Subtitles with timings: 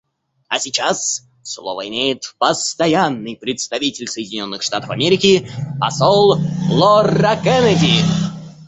[0.47, 5.47] А сейчас слово имеет Постоянный представитель Соединенных Штатов Америки
[5.79, 6.39] посол
[6.71, 8.03] Лора Кеннеди.